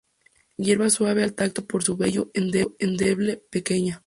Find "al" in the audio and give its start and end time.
1.23-1.35